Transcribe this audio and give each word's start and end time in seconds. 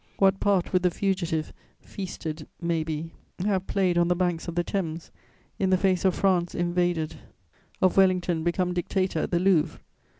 What 0.17 0.39
part 0.39 0.73
would 0.73 0.81
the 0.81 0.89
fugitive, 0.89 1.53
feasted 1.79 2.47
may 2.59 2.83
be, 2.83 3.11
have 3.45 3.67
played 3.67 3.99
on 3.99 4.07
the 4.07 4.15
banks 4.15 4.47
of 4.47 4.55
the 4.55 4.63
Thames, 4.63 5.11
in 5.59 5.69
the 5.69 5.77
face 5.77 6.03
of 6.05 6.15
France 6.15 6.55
invaded, 6.55 7.17
of 7.83 7.97
Wellington 7.97 8.43
become 8.43 8.73
dictator 8.73 9.19
at 9.19 9.29
the 9.29 9.37
Louvre? 9.39 9.79